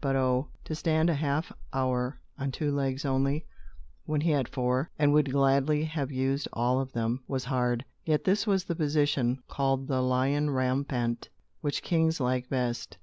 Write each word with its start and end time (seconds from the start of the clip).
But 0.00 0.16
oh, 0.16 0.48
to 0.64 0.74
stand 0.74 1.08
a 1.08 1.14
half 1.14 1.52
hour 1.72 2.18
on 2.36 2.50
two 2.50 2.72
legs 2.72 3.04
only, 3.04 3.46
when 4.06 4.22
he 4.22 4.30
had 4.32 4.48
four, 4.48 4.90
and 4.98 5.12
would 5.12 5.30
gladly 5.30 5.84
have 5.84 6.10
used 6.10 6.48
all 6.52 6.80
of 6.80 6.92
them, 6.94 7.22
was 7.28 7.44
hard. 7.44 7.84
Yet 8.04 8.24
this 8.24 8.44
was 8.44 8.64
the 8.64 8.74
position, 8.74 9.38
called 9.46 9.86
"the 9.86 10.00
lion 10.00 10.50
rampant," 10.50 11.28
which 11.60 11.84
kings 11.84 12.18
liked 12.18 12.50
best. 12.50 12.98